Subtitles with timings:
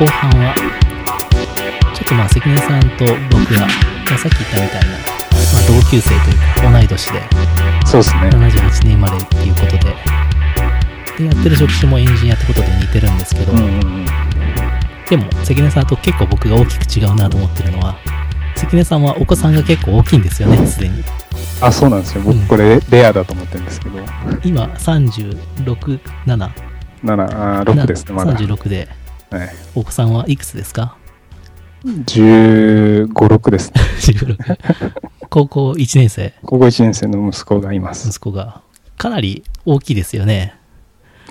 [0.00, 0.54] 後半は、
[1.94, 3.66] ちょっとまあ関根さんと僕が、ま
[4.14, 7.22] あ、さっき言ったみたいな、まあ、同級生というか同い年で、
[7.84, 8.30] そうですね。
[8.32, 9.78] 78年生まれっていうことで、
[11.18, 14.06] で、やってる職種もエンジニアってことで似てるんですけど、うんうんうん。
[15.10, 17.98] でも関根さんと結構僕が大きく違うなと思ってるのは、
[18.56, 21.04] 関根さんはお子さんが結構大きいんですよね、すでに。
[21.60, 22.22] あ、そうなんですよ。
[22.22, 23.98] 僕うんこれレアだと思ってるんですけど。
[24.44, 26.50] 今、36、7、
[27.04, 28.32] 7、あ6ですね、まだ。
[29.30, 29.48] はい。
[29.48, 30.96] 36で、お子さんはいくつですか
[31.84, 33.80] ？15、6ですね。
[34.00, 34.98] 16
[35.28, 38.08] 高校1年生、高校1年生の息子がいます。
[38.08, 38.62] 息子が。
[38.98, 40.54] かなり大きいですよね。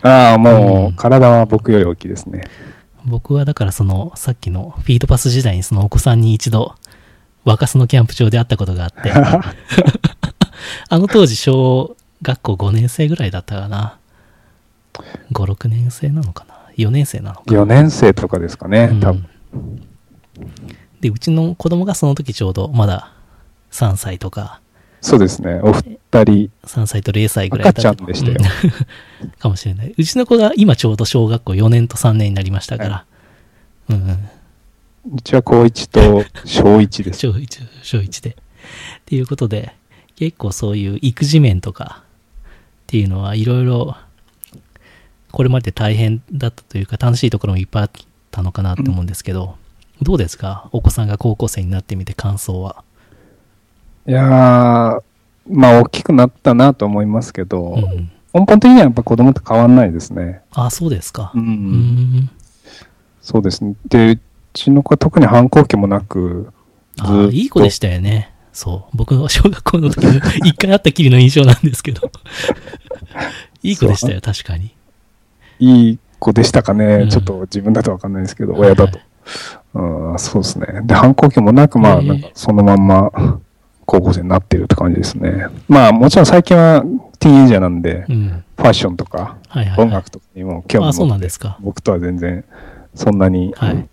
[0.02, 2.46] ああ、もうんう、体は僕より大きいですね。
[3.06, 6.76] 僕はだからその、さっきのフィードパス時代にそのお子さんに一度、
[7.44, 9.12] 若洲のキャンプ場で会ったことがあって、
[10.90, 13.98] あの当時小学校5年生ぐらいだったかな。
[15.32, 19.26] 5、6年生なのかな ?4 年生なのか4年生とかですかね、うん多分。
[21.02, 23.12] で、うちの子供がその時ちょうどまだ
[23.72, 24.62] 3歳とか、
[25.02, 25.62] そうですね。
[25.64, 28.38] お二人、3歳と0歳ぐらいだった赤ちゃんでしたよ
[29.24, 29.94] うん かもしれない。
[29.98, 33.06] うちの子が今ちょうど小学校4年と3年になりましたから。
[33.90, 34.30] うんうん。
[35.16, 37.20] うちは高1と小1です。
[37.26, 38.30] 小1、小1で。
[38.32, 38.34] っ
[39.06, 39.74] ていうことで、
[40.18, 42.52] 結構そういう育児面とかっ
[42.88, 43.96] ていうのはいろいろ、
[45.32, 47.92] これまで大変だったというか楽しいところもいっぱいあっ
[48.32, 49.56] たのかなって思うんですけど、
[50.02, 50.70] どうですか？
[50.72, 52.84] お子さんが高校生になってみて感想は。
[54.08, 55.02] いやー、
[55.50, 58.12] まあ大きくなったなと思いますけど、うん。
[58.34, 60.42] 根本的にはやっぱ子供って変わんないですね。
[60.52, 61.32] あ、そうですか。
[61.36, 61.40] う。
[61.40, 62.30] うんん。
[63.22, 63.76] そうですね。
[63.88, 64.20] で、う
[64.54, 66.52] ちの子は特に反抗期もなく、
[66.96, 68.34] ずあーっといい子でしたよね。
[68.54, 68.98] そう。
[68.98, 70.14] 僕の小学校の時も
[70.46, 72.12] 一回会ったきりの印象なんですけど。
[73.64, 74.72] いい子でしたよ、確かに。
[75.60, 76.86] いい子でしたかね。
[76.86, 79.00] うんちょっと自分だとわかんないですけど、親だと。
[79.74, 80.82] うん、そうですね。
[80.84, 83.12] で、反抗期もなく、まあ、なんかそのまんま
[83.86, 85.48] 高校生になってるって感じですね。
[85.68, 86.84] まあ、もちろん最近は
[87.20, 88.44] ティーンエイジャーなんで、うん。
[88.58, 89.82] ファッションとかはいはい、はい。
[89.88, 91.58] 音楽とかにも興味あ、そう持ってなんですか。
[91.62, 92.44] 僕とは全然
[92.96, 93.88] そんなに、はい。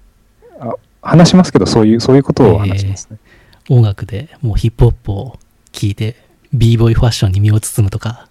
[0.61, 3.19] あ話しますけど、そういう、そういうことを話しますね。
[3.69, 5.39] 音楽でもうヒップホップを
[5.73, 6.17] 聴いて、
[6.53, 8.26] b ボーイファッションに身を包むとか、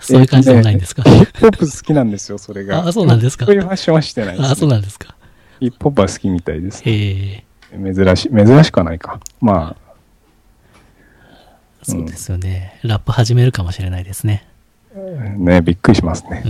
[0.00, 1.02] そういう感じでもないんですか？
[1.02, 2.86] ヒップホップ好きなんですよ、それが。
[2.86, 3.46] あそうなんですか？
[3.46, 5.14] そういうファッションはしてないです、あ、そうなんですか？
[5.60, 6.82] ヒップホップは好きみたいです。
[6.84, 9.20] ええ珍しい、珍しくはないか。
[9.40, 9.76] ま
[11.82, 12.78] そうですよね。
[12.82, 14.46] ラップ始めるかもしれないですね。
[14.96, 16.42] あ、ね、びっくりしますね。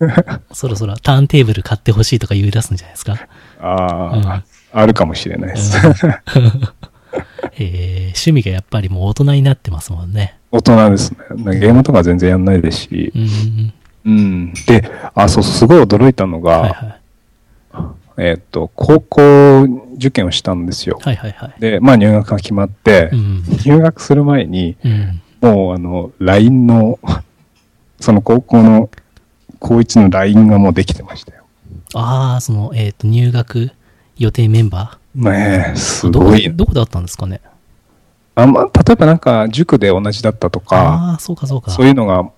[0.00, 0.10] うん。
[0.52, 3.26] そろそろターンテーブル買ってほしいとか言い出すんじゃないですか？
[3.60, 4.44] ああ、うん
[4.74, 5.76] あるかもしれないです。
[7.58, 10.38] ええ趣味がやっぱりもう大人になってますもんね。
[10.50, 11.18] 大人ですね。
[11.58, 13.18] ゲームとか全然やんないですしう。
[13.18, 13.72] ん。
[14.04, 14.54] うん。
[14.66, 17.02] で、あ、そうすごい驚いたのが、はいはい。
[18.18, 20.98] えっ、と、高校受験をしたんですよ。
[21.00, 21.60] はいはいはい。
[21.60, 23.42] で、まあ入学が決まって、うん。
[23.64, 25.22] 入学する前に、うん。
[25.40, 26.98] もうあの、LINE の、
[28.00, 28.90] その高校の、
[29.58, 31.44] 高1の LINE がもうできてましたよ。
[31.94, 33.70] ああ、その、えっ、と、入学
[34.16, 36.42] 予定メンバねえ、ーすごい。
[36.44, 37.40] どこどこだったんですかね？
[38.34, 41.70] あまあ、例えばなんか塾で同じだったとか、ああ、そうかそうか。
[41.70, 42.30] そういうのが、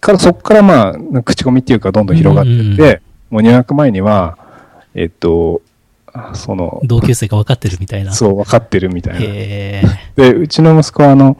[0.00, 4.38] からそこからまあ、口コミっていうかどんどん広がってって、もう入学前には、
[4.94, 5.60] えっと、
[6.12, 8.12] あその、同級生が分かってるみたいな。
[8.12, 9.20] そう、分かってるみたいな。
[10.14, 11.36] で、うちの息子はあの、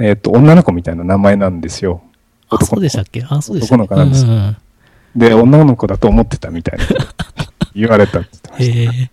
[0.00, 2.00] えっと、女の子みたいな名前なんですよ。
[2.48, 3.24] あ、そうでしたっけ？
[3.28, 4.56] あ、そうでした男の子なんですうんうんうん
[5.16, 6.84] で、女の子だと思ってたみたいな。
[7.74, 9.10] 言われたって言ってましへえ。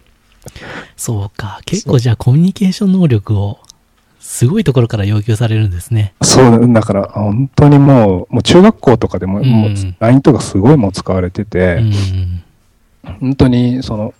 [0.96, 1.60] そうか。
[1.64, 3.58] 結構じゃあコミュニケーション能力を
[4.26, 6.12] すごいところから要求されるんですね。
[6.18, 6.26] た。
[6.26, 12.42] そう、だから、本当にもう、もう中学校とかでも、うんもう LINE とかすごいもう使われてうて、ん。
[13.20, 14.14] 本当に、その、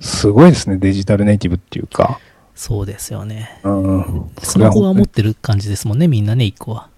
[0.00, 2.18] すごいですね、デジタルネイティブっていうか。
[2.54, 3.60] そうですよね。
[3.64, 4.30] うん。
[4.42, 6.88] スマホは持もってる感じですもんね、みんなね、一個は。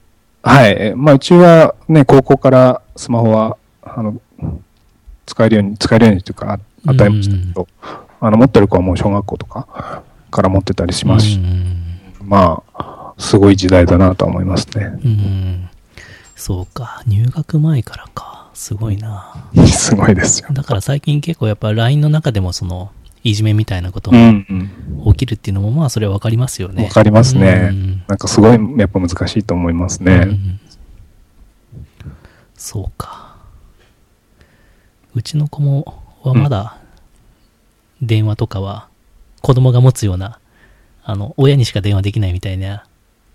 [0.42, 0.76] はい。
[0.78, 4.20] えまあ、うちはね、高校からスマホは、あの、
[5.30, 7.68] 使えるように、使えるようにというか、あ与えましたけど、
[8.20, 12.00] あの、持ってる子はもう小学校とかから持ってたりしますし、うん。
[12.24, 14.86] まあ、すごい時代だなとは思いますね。
[15.04, 15.68] うん。
[16.34, 17.02] そうか。
[17.06, 18.50] 入学前からか。
[18.54, 19.48] すごいな。
[19.66, 20.48] すごいですよ。
[20.50, 22.90] だから最近結構やっぱ LINE の中でもその、
[23.22, 24.32] いじめみたいなことうが。
[25.12, 26.84] 起きるっていうのもまあそれはわかりますよね。
[26.84, 30.12] わかりますねうんなんかすごい、やっぱ難しいと思いますね。
[30.12, 30.60] うん
[32.56, 33.29] そうか。
[35.14, 36.76] うちの子も、はまだ、
[38.02, 38.88] 電話とかは、
[39.42, 40.38] 子供が持つような、
[41.02, 42.84] あの、親にしか電話できないみたいな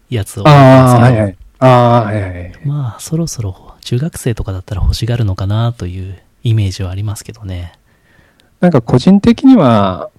[0.09, 0.47] やつを。
[0.47, 1.37] ああ、はいはい。
[1.59, 2.53] ああ、はいはい。
[2.65, 7.73] まあ、そろそろ、中学生とかだったら欲しがるのかなというイメージはありますけどね。
[8.61, 10.09] なんか個人的には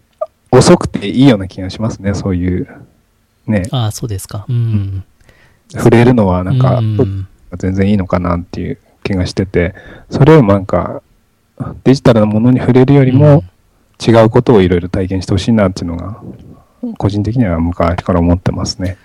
[0.51, 2.69] 遅くていいような気がしますね、そういう。
[3.47, 4.45] ね、ああ、そうですか。
[4.49, 5.05] うん。
[5.71, 9.75] 触れるのはなんかうん全然いいのかなっていう気がしてて、
[10.11, 11.03] それをなんか
[11.85, 13.45] デジタルなものに触れるよりも
[14.05, 16.21] 違うことをいろいろ体験してほしいなっていうのが、
[16.99, 18.97] 個人的には昔から思ってますね。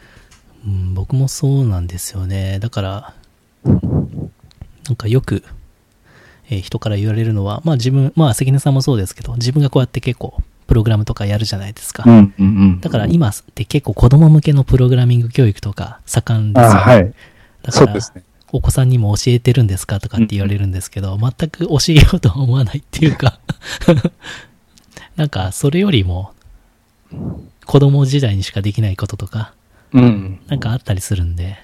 [0.66, 2.60] うん、僕もそうなんですよね。
[2.60, 3.14] だから、
[3.64, 3.72] な
[4.94, 5.44] んかよく、
[6.50, 12.04] えー人から言われるのは、まあ自分、まあ関根さんもそうですけど、自分がこうやって結構、プログラムとかやるじゃないですか。
[12.06, 12.80] うんうんうん。
[12.82, 17.04] だから今って結構子供向けのプログラミング教育とか盛んですよ、あはい。
[17.04, 17.16] だか
[17.64, 18.24] らそうで、すね。
[18.52, 23.40] お子さんにも教えてるんですかとかって言われるんですけど、全く教えようとは思わないっていうか、
[25.16, 26.34] なんかそれよりも、
[27.66, 29.54] 子供時代にしかできないこととか、
[29.94, 30.40] うん。
[30.48, 31.58] なんかあったりするんで、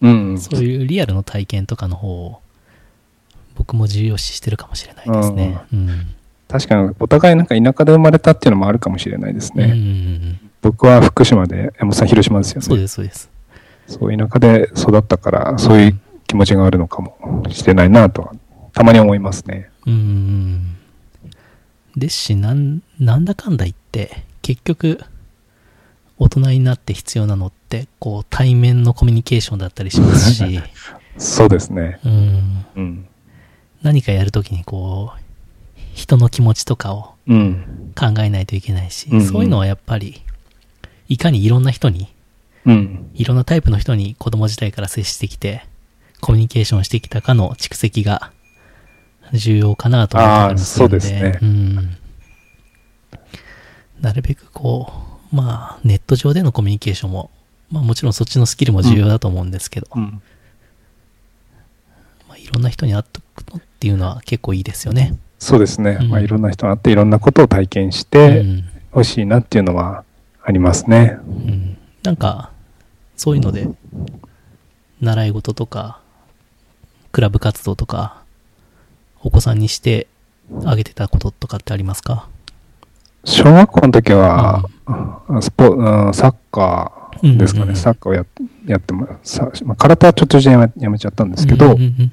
[0.00, 0.38] うん。
[0.38, 2.40] そういうリアルの体験とかの方を、
[3.56, 5.58] 僕も重要視してるかもしれないですね。
[5.72, 6.06] うん。
[6.48, 9.78] 確かにお互いなんか田舎で生まれたっていうのもあるかもしれないですうんうんうね。
[9.80, 12.66] ん僕は福島で、山本さん広島ですよね。
[12.66, 13.30] そうです、そうです。
[13.86, 18.32] そう、田舎で育ったから、そういう気持ちがあるのかもしれないなとは、
[18.74, 19.70] たまに思いますね。
[19.86, 20.76] うん。
[21.96, 25.00] ですし、なん、なんだかんだ言って、結局、
[26.18, 30.60] 大人になって必要なのって、こう、対面のコミュニケーションだったりしますし、
[31.16, 31.98] そうですね。
[32.04, 33.06] うん、うん。
[33.82, 35.20] 何かやるときにこう、
[35.94, 37.92] 人の気持ちとかをうん。
[37.96, 40.22] 考えないといけないし、うんうんそういうのはやっぱり、
[41.08, 42.08] いかにいろんな人に、
[42.66, 43.10] うん。
[43.14, 45.64] いろんなタイプの人に子供時代から接してきて、
[46.20, 48.32] コミュニケーションしてきたかの蓄積が
[49.32, 51.96] 重要かなと思ったりもするんで、そうですねん。
[54.00, 54.92] なるべくこ
[55.32, 57.30] う、まあ、ネット上でのコミュニケーションも、
[57.70, 60.22] まあもちろんそっちのスキルも重要だと思うんですけど、うん。
[62.28, 65.18] まあ、いろんな人に会っとくのっていうのは結構いいですよね。
[65.38, 65.98] そうですね。
[66.00, 70.04] うんまあ、いろんな人があって、いろんなことを体験しうてんほしいなっていうのは
[70.42, 71.18] ありますね。
[71.26, 72.52] うんなんか、
[73.16, 73.68] そういうので、
[75.00, 76.00] 習い事とか、
[77.12, 78.22] クラブ活動とか、
[79.22, 80.06] お子さんにして
[80.64, 82.28] あげてたこととかってありますか？
[83.24, 84.64] 小学校の時は、
[85.40, 87.62] スポうんサッカーですかね。
[87.64, 88.24] うんうんうんサッカーをや
[88.66, 89.36] やってます。
[89.36, 92.12] さまあ、空手はちょっとじゃやめやめちゃったんですけど、うんうん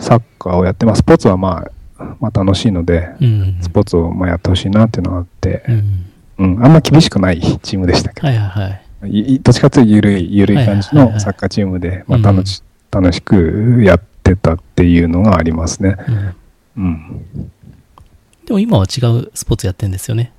[0.00, 0.98] サッカーをやってます。
[1.00, 1.66] スポーツはま
[1.98, 6.04] あ、まあ楽しいので、うんうんスポーツをまあやってほしいなっていうのがあってう、ん
[6.38, 9.10] うん、あんま厳しくない チームでしたけど、はいはいはい。
[9.10, 15.96] いいどっちかというとゆるい、ゆるい感じのサッカーチームで、まあうん楽し、楽しくやってたっていうのがありますね。
[16.76, 17.50] うんうん。
[18.46, 20.32] でも今は違うスポーツやってんですよね。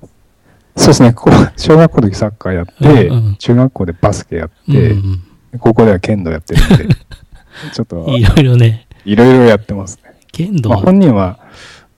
[0.76, 1.14] そうですね。
[1.56, 5.22] 小学校の時サッカーやって、うんうん中学校でバスケやっうんて、うん
[5.58, 6.94] 高校では剣道やってるんで、
[7.74, 10.14] ちょっといろいろね、いろいろやってますね。
[10.30, 11.40] 剣道、まあ本人は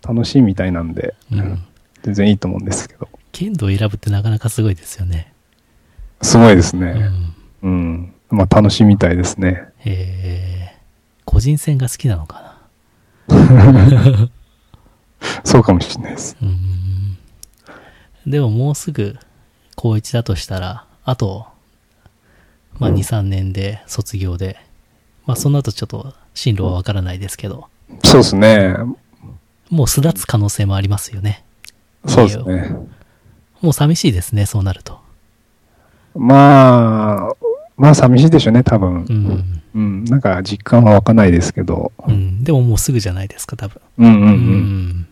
[0.06, 1.62] 楽しいみたいなんで、うん
[2.02, 5.32] 全然いいと思うんですけど、剣道を選ぶってなかなかすごいですよね。
[6.22, 6.92] すごいですうね。
[6.92, 8.12] んうん。
[8.30, 9.64] まあ楽しいみたいですね。
[9.84, 10.61] えー、
[11.32, 12.58] 個人戦が好きなのか
[15.44, 16.36] そうかもしれないです。
[16.42, 16.48] な。
[16.48, 17.16] うん。
[18.30, 19.16] でももうすぐ
[19.76, 21.46] 高1だとしたら、あと、
[22.78, 24.58] まあ2、3年で卒業で、
[25.24, 27.68] まあその後ちょっと進路はわからないですけど、
[28.04, 28.74] そうですね。
[29.70, 31.44] もう巣立つ可能性もありますよね。
[32.06, 32.76] そうですね。
[33.62, 35.00] もう寂しいですね、そうなると。
[36.14, 37.36] まあ、
[37.76, 39.12] まあ寂しいでしょうね、多分う。
[39.12, 39.61] ん。
[39.74, 40.04] うん。
[40.04, 41.92] なんか実感は湧かないですけど。
[42.06, 42.44] うん。
[42.44, 43.80] でももうすぐじゃないですか、多分。
[43.98, 44.24] うんうんう。
[44.24, 44.32] うん
[44.88, 45.06] ん。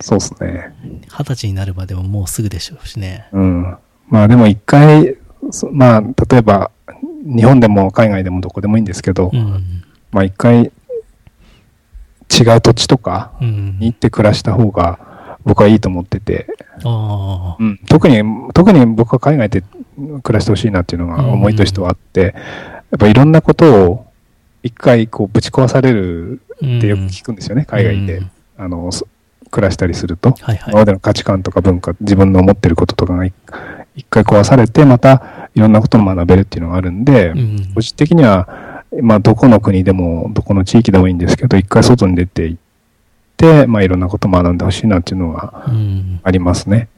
[0.00, 0.74] そうですね。
[1.08, 3.26] 二十歳になるまでももうすぐでしょうしね。
[3.32, 3.76] うん。
[4.08, 5.16] まあでも一回、
[5.50, 6.70] そまあ例えば
[7.24, 9.84] 日本でも海外でもどこでもいいんですけど、うん。
[10.12, 13.94] まあ一回違う土地とかうんに行。
[13.94, 14.98] って暮らした方が
[15.44, 16.46] 僕はいいと思ってて、
[16.84, 17.56] ああ。
[17.58, 18.22] うん、特に、
[18.54, 19.62] 特に僕は海外で
[20.22, 22.34] 暮らしてほしいなっていうのが思いとしてはあって、
[22.94, 24.06] やっぱいろんなことを
[24.62, 28.18] 一回こうぶち壊されるってよく聞くんですよね、海外で。
[28.18, 29.08] うんあの、そ
[29.50, 30.30] 暮らしたりすると。
[30.30, 33.34] はいはい今までの価値観とか文化、自分の思ってることとかが一
[33.96, 42.60] 一回壊されて、またいろんなことを学べるっていうのがあるんで、うん個人的には、まあ、どこの国でも、どこの地域でもいいんですけど、一回外に出て行っ
[43.36, 46.20] て、まあ、いろんなことを学んでほしいなっていうのはうん。
[46.22, 46.88] ありますね。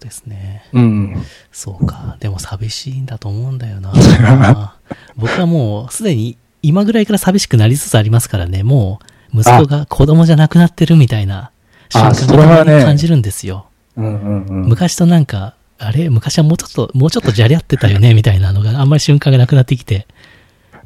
[0.00, 0.64] そうですね。
[0.72, 1.22] うん。
[1.52, 2.16] そうか。
[2.20, 3.92] でも寂しいんだと思うんだよな。
[5.16, 8.62] 僕はもうすでに今ぐらいから寂しくなりつつありますからね。
[8.62, 9.00] も
[9.34, 11.50] う息子が子供じゃなくなってるみたいな
[11.90, 13.66] 瞬あ間それはねが感じるんですよ。
[13.96, 14.68] うんうんうん。
[14.68, 16.08] 昔となんか、あれ？
[16.08, 20.06] 昔はもうちょっと、もうちょっとじゃれ合ってたよねみたいなのがあんまり瞬間がなくなってきて。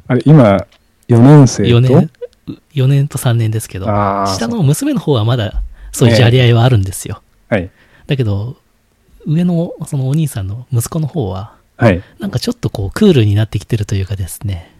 [0.07, 0.57] あれ、今、
[1.07, 2.09] 4年生と？4年、
[2.73, 3.85] 4年と3年ですけど。
[3.85, 7.21] 下の娘の方はまだそういうじゃれ合いはあるんですよ。
[7.49, 7.69] はい。
[8.07, 8.57] だけど、
[9.25, 12.01] 上のそのお兄さんの息子の方は、はい。
[12.19, 14.71] なんかちょっとこうクールになってきてるというかですね。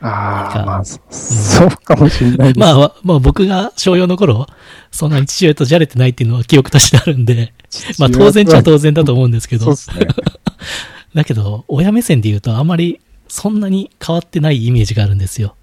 [0.00, 2.60] ああ、かまあ、そそうかもしれないです。
[2.60, 4.46] まあ、まあ僕が小4の頃、
[4.92, 7.52] そんなに父親とじゃれてないっていうのは記憶としてあるんで、
[7.98, 10.14] まあ当然っちゃ当然だと思うんですけどそうで、すね。
[11.14, 15.56] だけど、親目線で言うとあまりそんなに変わってないイメージがあるんですよ。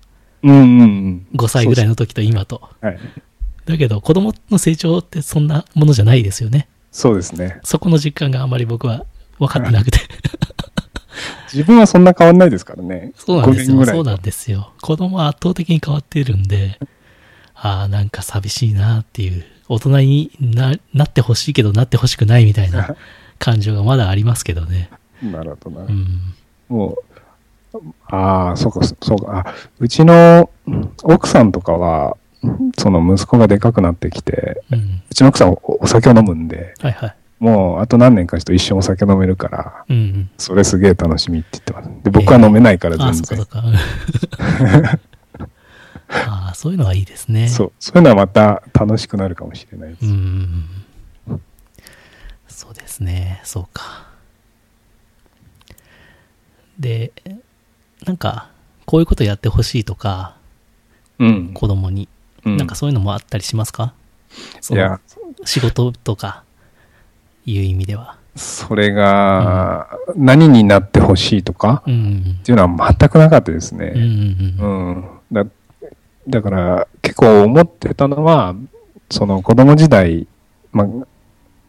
[0.43, 1.27] うんうんうん。
[1.35, 2.61] 5歳ぐらいの時と今と。
[2.81, 2.99] はい。
[3.65, 6.67] だけど、子供の成長ってそんなものじゃないですよね。
[6.95, 7.59] そうですね。
[7.61, 9.03] そこの実感があまり僕は
[9.37, 9.99] 分かってなくて。
[11.51, 13.11] 自分はそんな変わんないですからね。
[13.17, 13.93] そうなんです5年ぐよ。
[13.95, 14.71] そうなんですよ。
[14.81, 16.79] 子供は圧倒的に変わっているんで、
[17.53, 22.95] ああ、なんか寂しいなっていう、大人にななってほしいけどなってほしくないみたいな
[23.39, 24.89] 感情がまだありますけどね。
[25.21, 25.85] なるほどな。
[25.85, 26.33] うん。
[26.69, 26.95] も
[27.73, 29.39] う、ああ、そうか、そうか。
[29.45, 30.49] あうちの
[31.03, 32.15] 奥さんとかは、
[32.77, 35.01] その息子がでかくなってきて、うん。
[35.09, 37.15] うちの奥さんおお酒を飲むんで、はいはい。
[37.39, 40.29] もうあと何年かして一生お酒飲めるから、うんうん。
[40.37, 41.89] それすげえ楽しみって言ってます。
[42.03, 43.23] で、僕は飲めないから全然。
[43.23, 44.99] そうかそうか。
[46.09, 47.47] ああ、そういう のはいいですね。
[47.47, 50.05] そう、そういうのはまた楽しくなるかもしれないです。
[50.05, 50.65] うん。
[52.47, 53.41] そうですね。
[53.43, 54.07] そうか。
[56.79, 57.11] で、
[58.05, 58.49] なんか、
[58.85, 60.37] こういうことやってほしいとか、
[61.19, 61.53] うん。
[61.53, 62.07] 子供に、
[62.45, 63.93] うんなんかそういうのもあったりしますか？
[64.71, 64.99] いや、
[65.45, 66.43] 仕事とか、
[67.45, 68.17] いう意味では。
[68.35, 73.81] それが、何になってほしいとかうんっていうのは全くなかったですうん。
[73.81, 74.55] うんね。
[74.59, 75.05] うんうん。
[75.31, 75.45] だ
[76.27, 78.55] だから、結構思ってたのは、
[79.09, 80.27] その子供時代、
[80.71, 80.87] まあ、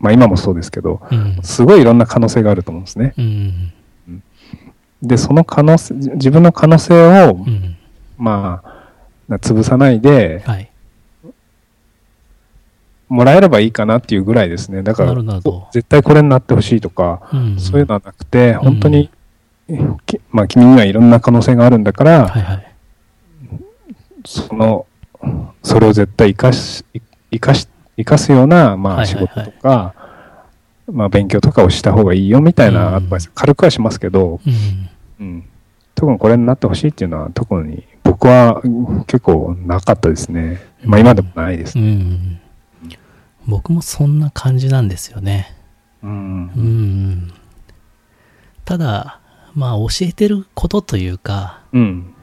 [0.01, 1.19] まあ今もそうですけど、うん。
[1.37, 3.15] うんすごいいろんな可能性があると思うんですね。
[3.17, 3.73] うん。
[5.03, 7.77] で、その可能性、じ自分の可能性を、うん。
[8.19, 8.76] まあ、な
[9.29, 10.71] 潰さないで、はい。
[13.09, 14.83] もらえればいいかなっていうぐらいですね。
[14.83, 15.15] だから
[15.73, 17.59] 絶対これになってほしいとか、うん。
[17.59, 19.11] そういうのはなくて、本当に、
[20.07, 22.73] きまあ君にはいろんな可能性があるんだから、はいはい。
[24.25, 24.87] その、
[25.63, 26.85] それを絶対生かし、
[27.31, 29.95] 生かし、生かすような、まはいはいはいあ仕事とか、
[30.93, 34.41] まあ勉強とかをした方がいいよみたいなアドバイス、軽くはしますけど、
[35.21, 35.27] うん。
[35.27, 35.45] うん。
[35.95, 40.61] 特にこれになってほしいっていうのは特に僕はうん結構なかったですね。
[40.85, 41.93] まあ今でもないですうね。
[41.93, 42.41] ん。
[43.47, 45.55] 僕もそんな感じなんですよね。
[46.03, 46.61] うんう。
[46.61, 47.33] ん。
[48.65, 49.21] ただ、
[49.55, 52.15] まあ教えてることというか、うん。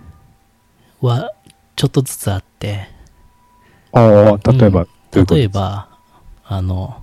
[1.02, 1.32] は、
[1.76, 2.88] ちょっとずつあって、
[3.92, 5.88] ああ、例えば、例えば、
[6.46, 7.02] あの、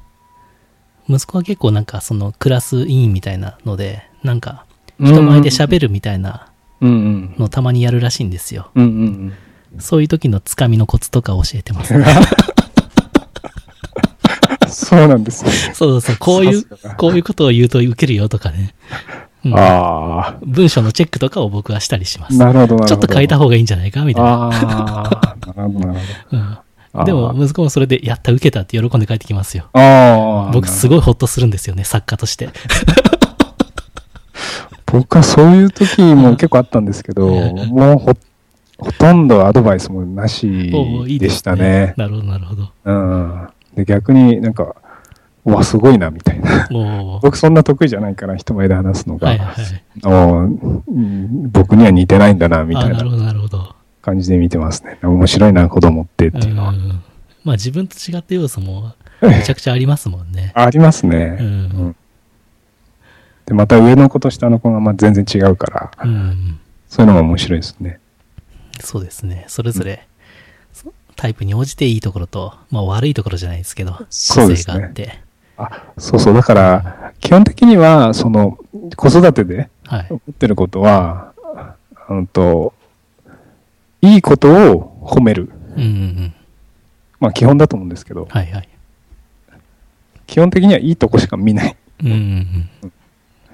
[1.08, 4.64] 息子は結構なんかそのクラス委員みたいなので、なんか
[4.98, 6.49] 人前で喋るみたいなうんうん。
[6.80, 8.70] のたまにやるらしいんですよ。
[8.74, 9.32] うんうん
[9.78, 12.04] そういう時のつかみのコツとか教えてます、うん。
[14.68, 15.50] そうなんですね。
[15.74, 16.64] そうそう、こういう
[16.96, 18.74] こういうことを言うと受けるよとかね。
[19.44, 22.36] うんあ文章のチェックとかを僕はしたりしまあ、す。
[22.36, 22.84] なるほど、なるほど。
[22.86, 24.30] ちょっと変えた方がいいんじゃないかみたいな。
[24.30, 26.00] ああ、なるほど、なる
[26.32, 26.58] うん
[26.92, 27.04] ほど。
[27.04, 29.68] でも、息子もそれで、やった、受けたって喜んで帰ってきますよ。
[29.72, 30.90] ああ、僕すい。
[30.90, 32.50] ごいホッとするんですよね、作家として。
[34.92, 38.12] 僕はそういう時も結構あったんですけど、うんもうほ、
[38.78, 40.72] ほとんどアドバイスもなし
[41.18, 41.94] でしたね。
[41.96, 42.72] なるほど、なるほど。
[42.84, 43.48] うん。
[43.76, 44.74] で、逆になんか、
[45.44, 46.68] うわ、すごいな、みたいな。
[47.22, 49.28] 僕そんな得意じゃないから、人前で話すのが。
[49.28, 49.56] はいはい。
[50.04, 50.48] お
[51.48, 53.74] 僕には似てないんだな、みたいなあなるほど、なるほど。
[54.02, 54.98] 感じで見てますね。
[55.02, 56.70] 面白いな、子供ってっていうのは。
[56.70, 57.02] うん
[57.44, 58.92] まあ自分と違った要素も
[59.22, 60.52] めちゃくちゃありますもんね。
[60.54, 61.38] ありますね。
[61.40, 61.48] うんう
[61.88, 61.96] ん
[63.50, 66.60] で、また上の子と下の子がまあ全然違うから、うん。
[66.88, 67.98] そういうのも面白いですね。
[68.78, 69.44] そうですね。
[69.48, 70.06] それぞれ、
[70.72, 75.18] そタイプに応じていいところと、まあ悪いところじゃないですけど、個性があって。
[75.56, 76.34] あ、そうそう。
[76.34, 78.56] だから、基本的には、その、
[78.96, 80.06] 子育てではい。
[80.08, 81.32] 思ってることは、
[82.08, 82.72] うんと、
[84.00, 85.50] いいことを褒める。
[85.74, 86.34] うんうんうん。
[87.18, 88.68] まあ基本だと思うんですけど、はいはい。
[90.28, 91.76] 基本的にはいいとこしか見ない。
[92.04, 92.16] うんうん
[92.84, 92.92] うん。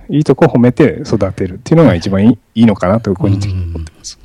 [0.09, 4.19] いいとこを褒めて育てるっていうのが一番いいいいのかなと個人的に思ってます。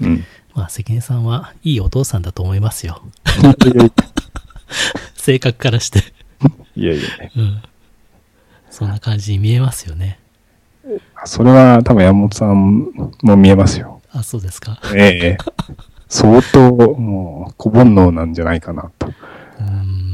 [0.00, 0.24] うん。
[0.54, 3.02] まあ関根さんはいいお父さんだと思いますよ。
[5.16, 6.00] 性格からして。
[6.76, 7.02] やいや。
[7.36, 7.62] うん。
[8.70, 10.18] そんな感じに見えますよね。
[11.24, 12.92] それは多分山本さん
[13.22, 14.00] も見えますよ。
[14.12, 14.80] あ、そうですか。
[14.94, 15.38] ええ。
[16.08, 19.12] 相当、もう、小煩悩なんじゃないかなと。
[19.58, 20.05] うん。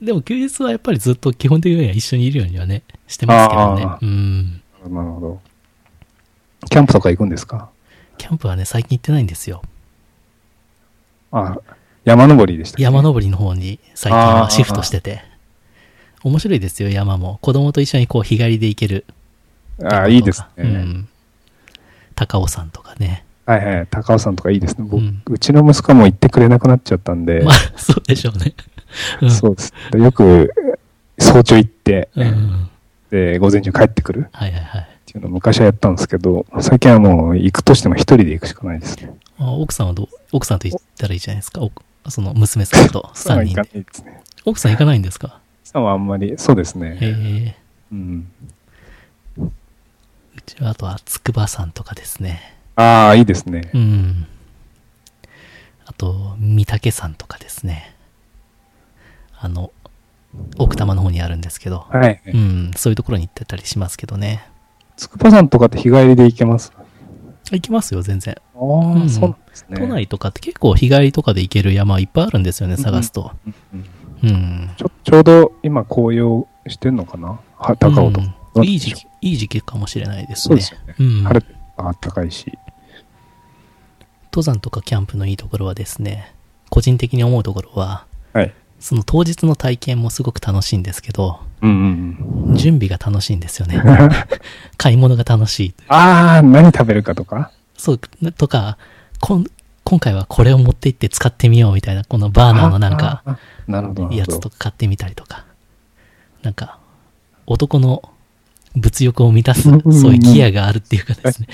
[0.00, 3.98] でも休日はやっぱりずっと基本的には一緒にいるようにはね、してますけどねあ。
[4.00, 4.62] うん。
[4.88, 5.40] なるほど。
[6.68, 7.70] キャンプとか行くんですか？
[8.18, 9.62] キャンプはね、最近行ってないんですよ。
[11.32, 11.58] あ、
[12.04, 12.82] 山登りでしたっけ？
[12.82, 15.22] 山登りの方に最近はシフトしてて。
[16.22, 17.38] 面白いですよ、山も。
[17.40, 19.04] 子供と一緒にこう日帰りで行ける。
[19.82, 20.64] ああ、いいですね。
[20.64, 21.08] うん。
[22.14, 23.24] 高尾山とかね。
[23.44, 23.86] はいはい。
[23.88, 24.88] 高尾さんとかいいですね。
[24.90, 28.54] 僕、ううんちの息子も行ってくれなくなっちゃったんで、まあ、そうでしょうね。
[29.22, 29.72] うんそうです。
[29.92, 30.52] でよく、
[31.18, 32.70] 早朝行って、うん。
[33.10, 34.80] で、午前中帰ってくるはいはいはい。
[34.82, 39.14] っていうのを昔はやったんですけど、最近はもう行くとしても一人で行くしかないですね。
[39.38, 41.60] あ奥さんはどう、奥さんと行ったらいいじゃないですか？
[41.62, 41.70] お
[42.08, 43.78] その娘さんと3人で。
[43.78, 44.22] いですね。
[44.44, 45.40] 奥さん行かないんですか？
[45.64, 46.98] さんはあんまり、そうですね。
[47.00, 47.56] ええ
[47.92, 48.30] うん。
[49.38, 49.50] う
[50.44, 52.54] ちはあとは筑波山とかですね。
[52.76, 53.78] ああ、いいですねう。
[53.78, 54.26] ん。
[55.86, 57.94] あと、御嶽山とかですね。
[59.46, 59.72] あの、
[60.58, 62.20] 奥多摩の方にあるんですけど、はい。
[62.26, 64.46] うん、そういうところに行ってたりしますけどね。
[64.96, 66.72] 筑波山とかって日帰りで行けます？
[66.76, 66.82] あ
[67.52, 68.34] 行きますよ、全然。
[68.54, 69.76] あ、うんそうなんですね。
[69.78, 73.32] 都内とかって結構日帰りとかで行ける山いっぱいあるんですよね、探すと。
[73.46, 73.54] うん
[74.24, 74.70] うんうん。
[74.76, 77.38] ちょちょうど今紅葉してんのかな？
[77.56, 78.26] は高尾とか。
[78.26, 78.34] うん
[78.64, 80.52] いい時期、いい時期かもしれないですね。
[80.52, 80.94] そうですよね。
[80.98, 81.24] うん。
[81.24, 82.50] 晴れてあったかいし。
[84.32, 86.32] 登山とかキャンプのいいところはですね、
[86.70, 88.15] 個人的に思うところは、はい。
[88.78, 93.76] その当日の体験もすごく楽しいんですけど、うんうん準備が楽しいんですよね。
[93.76, 94.08] うん。
[94.76, 95.74] 買い物が楽しい。
[95.88, 97.50] ああ、何食べるかとか？
[97.76, 97.98] そう、
[98.32, 98.78] とか、
[99.20, 99.46] こん
[99.84, 103.22] 今回はこれを持って行って使ってみようみたいな、このバーナーのなんか、
[104.10, 105.44] やつとか買ってみたりとか。
[106.42, 106.78] なんか、
[107.46, 108.02] 男の
[108.74, 111.48] 物欲を満たすうんうんう、んそういうギアがあるっていうかですね。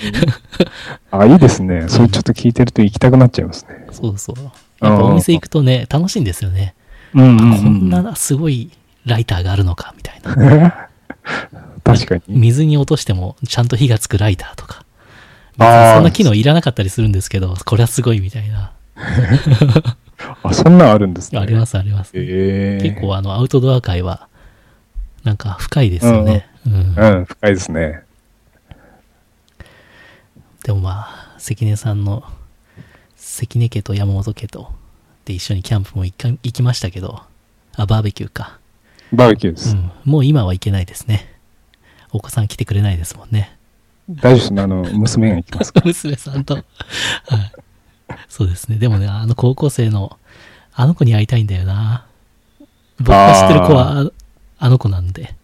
[1.11, 1.85] あ、いいですね。
[1.87, 3.85] それちょっと聞いてると行きたくなっちゃいますね。
[3.91, 4.43] そうそう。
[4.85, 6.75] やっぱお店行くとね、楽しいんですよね。
[7.15, 8.71] うんあこんなすごい
[9.05, 10.89] ライターがあるのか、みたいな。
[11.83, 12.21] 確かに。
[12.27, 14.83] 水に落としてもちゃんと火がつくライターとか。
[15.57, 18.71] そんな機能いらなかったりするんですけど、これはすごいみたいな。
[20.43, 21.39] あ、そんなんあるんですね。。
[21.39, 22.11] ありますすあります。
[22.15, 22.89] ええ。
[22.89, 24.27] 結構あの、アウトドア界は、
[25.23, 26.47] なんか深いですよね。
[26.65, 28.03] うんうん、深いですね。
[30.63, 32.23] でもまあ、関根さんの、
[33.17, 34.71] 関根家と山本家と、
[35.25, 37.21] で一緒にキャンプも行きましたけど、
[37.75, 38.59] あ、バーベキューか。
[39.11, 39.75] バーベキューです。
[39.75, 39.91] うん。
[40.05, 41.33] もう今は行けないですね。
[42.11, 43.57] お子さん来てくれないですもんね。
[44.09, 44.61] 大丈夫ですね。
[44.61, 46.55] あの、娘が行きますか 娘さんと。
[46.55, 46.63] はい。
[48.27, 48.77] そうですね。
[48.77, 50.17] でもね、あの高校生の、
[50.73, 52.05] あの子に会いたいんだよな。
[52.99, 54.11] 僕が知ってる子は、あ
[54.59, 55.35] あの子なんで、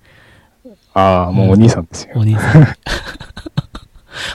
[0.93, 2.13] ああ、もうお兄さんですよ。
[2.15, 2.67] お兄さん。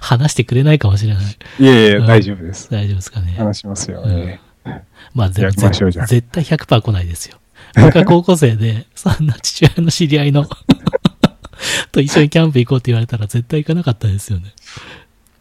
[0.00, 1.24] 話してくれないかもしれない。
[1.60, 2.70] いやいや、うん大丈夫です。
[2.70, 3.34] 大丈夫ですかね。
[3.36, 4.02] 話しますよ。
[4.02, 4.40] うんえ
[5.14, 7.38] まあ、でも絶対100%来ないですよ。
[7.76, 10.46] 僕は高校生で、 そんな父親の知り合いの
[11.92, 14.52] と一緒にキャンプ行こうって言われたら絶対行かなかったですよね。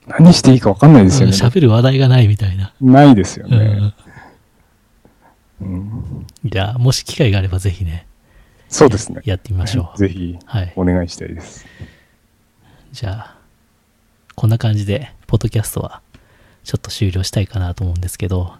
[0.07, 1.37] え何していいか分かんないですようんね。
[1.37, 2.73] 喋る話題がないみたいな。
[2.81, 3.93] ないですようんね。
[5.61, 8.05] うんじゃあ、もし機会があればぜひね、
[8.67, 9.21] そうですね。
[9.23, 9.97] やってみましょう。
[9.97, 10.73] ぜひ、はい。
[10.75, 11.65] お願いしたいです。
[12.91, 13.37] じゃあ、
[14.35, 16.01] こんな感じで、ポッドキャストは、
[16.63, 18.55] ちょっと終了したいかなと思うんですけど、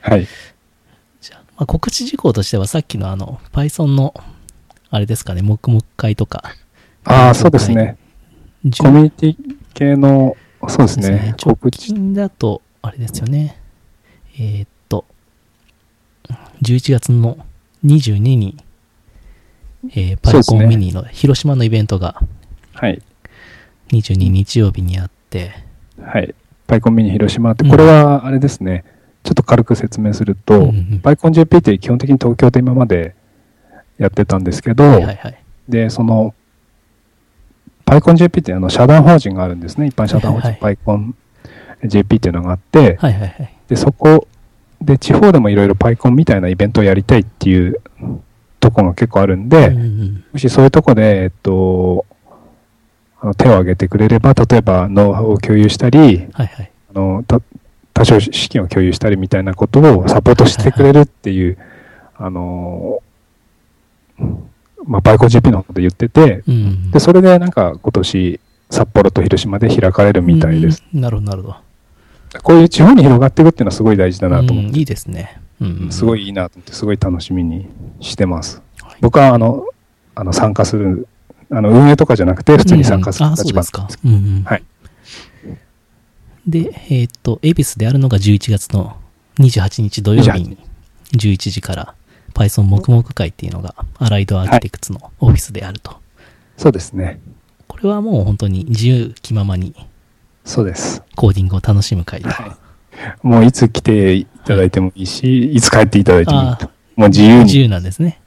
[0.00, 0.26] はい。
[1.20, 4.14] じゃあ、まあ、告知事項としてはさっきのあの、Python の、
[4.90, 6.42] あれですかね、黙々会とか、
[7.04, 7.96] ああ、そうですね。
[8.80, 9.36] コミュニティ
[9.74, 10.36] 系の、
[10.68, 11.34] そうですですね。
[11.44, 11.56] 直。
[11.70, 13.60] 近だと、あれですよね。
[14.38, 15.04] えーっと、
[16.62, 17.38] 11月の
[17.84, 18.56] 22に、
[19.90, 22.20] えーパイコンミニの広島のイベントが
[22.74, 23.00] はい。
[23.90, 25.52] 22日曜日にあって、
[26.02, 26.34] はい。
[26.66, 28.84] パイコンミニ広島って、うんこれはあれですね。
[29.28, 33.14] ちょっと軽く説明すると、うんうんパイコン JP って基本的に東京で今まで
[33.98, 35.38] やってたんですけど、はいはいはい。
[35.68, 36.34] で、その、
[37.84, 39.86] パイコン JP ってあの社団法人があるんですね。
[39.86, 41.14] 一般社団法人、パイコン
[41.84, 43.54] JP っていうのがあって、はいはいはい。
[43.68, 44.26] で、そこ
[44.80, 47.82] で地方でもいろいろパイコンみたいなイベントをやりたいっていう
[48.60, 52.06] とこが結構あるんで、うんうんもしそういうとこで、えっと、
[53.20, 56.72] あの手を挙げてくれれば、例えばノウハウを共有したり、はいはい。
[56.94, 57.42] あのた
[57.98, 61.58] 多少資金を共有したりみたいなことをサポートしてくれるっていう、
[62.16, 63.02] あの、
[64.86, 70.84] まあ、バイコン GP の方で言ってて、うんうんで、それでなんか今年札幌と広島で開かれるみたいです。。
[70.94, 71.56] うんなるほどなるほど。
[72.42, 75.40] こういう地方に広がっていくっていうのはすごい大事だなと思って、うんいいですね。
[75.60, 77.66] うんうんすごいいいなと思って、すごい楽しみに
[77.98, 78.62] してます。
[78.80, 79.64] はい僕はあの、
[80.14, 81.08] あの参加する、
[81.50, 83.88] あの運営とかじゃなくて普通に参加する立場ですか。
[84.04, 84.62] うんうんはい。
[86.46, 88.96] で、えーっと、恵比寿であるのが11月の
[89.38, 90.58] 28日土曜日に
[91.12, 91.94] 11時から
[92.34, 95.96] Python 黙々会っていうのがアライドアーキテクツのオフィスであると。
[96.56, 97.20] そうですね。
[97.66, 99.74] これはもう本当に自由気ままに
[100.44, 101.02] そうです。
[101.14, 102.28] コーディングを楽しむ会と。
[102.28, 102.68] はい
[103.22, 106.70] もういつ来ていただいてもいいし、いつ帰っていただいてもいいあと。
[106.96, 108.20] もう自由に、自由なんですね。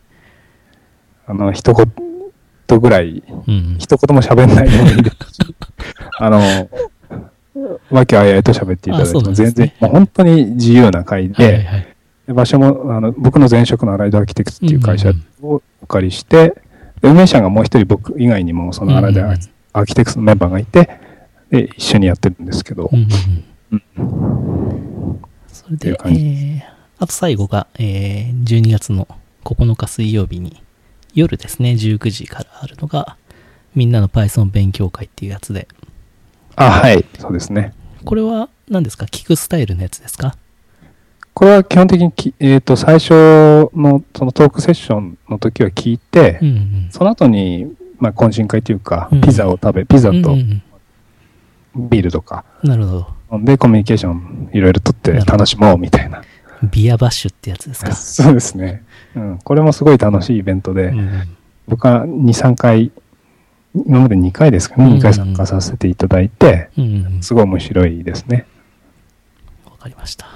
[1.25, 3.77] あの、一言ぐらい、うん。
[3.79, 5.55] 一言も喋んないでもいいですし、
[6.19, 6.69] あの、
[7.89, 9.33] わけあいあいと喋っていただいてね。
[9.33, 11.87] 全然、もう本当に自由な会で、はいはい
[12.27, 16.55] 場所も、あの、僕の前職のアライドアーキテクツっていう会社うんをお借りして、
[17.01, 20.89] で運営者がもう一人僕以外にも、そのアライドアうんーキテクツのメンバーがいて、
[21.49, 22.89] で、一緒にやってるんですけど。
[22.93, 23.07] うん、
[23.71, 24.01] うんう
[25.13, 25.21] ん。
[25.47, 26.61] それでえー
[26.99, 29.07] あと最後が、えー12月の
[29.43, 30.61] 9日水曜日に、
[31.13, 33.17] 夜ですね、19時からあるのが、
[33.75, 35.67] みんなの Python 勉強会っていうやつで、
[36.67, 37.73] あ、はい、そうですね。
[38.05, 39.05] これは何ですか？
[39.05, 40.35] 聞くスタイルのやつですか？
[41.33, 43.11] これは基本的にき、えっ、と、最初
[43.73, 46.87] のそのトークセッションの時は聞いて、うんうん。
[46.91, 50.35] その後に、まあ、懇親会というかうん、ピザを食べ、ピザと
[51.75, 53.39] ビールとか、うんなるほど。
[53.45, 56.21] で、コミュニケーションいろいろとって楽しもうみたいな。
[56.69, 57.93] ビアバッシュってやつですか？
[57.93, 58.83] そうですね。
[59.15, 59.39] うん。
[59.39, 62.91] これもすごい楽しいイベントで、うんうん僕は2、3回、
[63.73, 66.69] 今まで2回ですかね、うん2回参加させていただいて、
[67.21, 68.45] すごい面白いですね。
[69.65, 70.27] わかりました。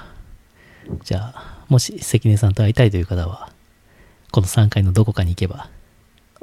[1.02, 3.50] じゃあ、もし関根さんと会いたいという方は、
[4.30, 5.68] この3回のどこかに行けば。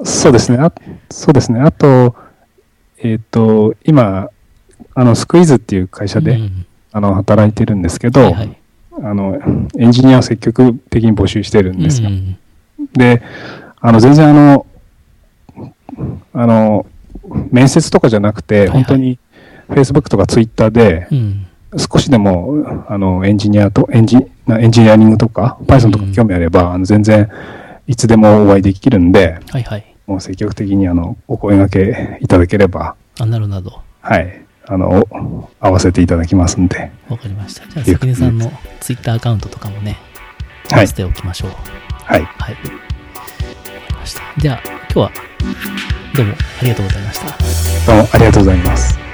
[0.04, 0.58] そうですね。
[0.58, 0.72] あ
[1.10, 1.60] そうですね。
[1.60, 2.14] あと、
[2.98, 4.28] えっ、と、今、
[4.94, 8.56] あの、スクイズっていう会社で、うんうんあの、働いてるんですけど、はいはい。
[9.02, 9.40] あの、
[9.76, 12.08] エンジニアを積極的に募集してるんですよ。
[12.08, 12.38] うんうん
[12.92, 13.22] で、
[13.80, 14.66] あの、全然あの、
[16.34, 16.86] あの、
[17.50, 19.18] 面接とかじゃなくて、はい本当に
[19.68, 21.46] Facebook とか Twitter でう、ん。
[21.76, 27.28] 少しでも、あの、エンジニアと、エンジ、なエンジニアリングとか、Python とか興味あれば、あの全然、
[27.86, 29.94] いつでもお会いできるんで、はいはい。
[30.06, 33.80] もう積極的にあの、お声掛けいただければ、あ、なるほど。
[34.00, 37.66] はい、あの、お合わせていただきますんで、わかりました。
[37.68, 39.96] じゃあ、関根さんの Twitter アカウントとかもね、
[40.70, 41.50] 合はいわせ、ておきましょう。
[42.04, 42.22] はい、はい。
[42.22, 42.52] わか
[43.88, 44.40] りました。
[44.40, 45.10] では、今日は、
[46.14, 47.26] どうもありがとうございました。
[47.92, 49.13] どうもありがとうございます。